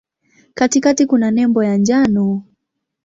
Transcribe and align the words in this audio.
Katikati 0.53 1.05
kuna 1.05 1.31
nembo 1.31 1.63
ya 1.63 1.77
njano. 1.77 2.43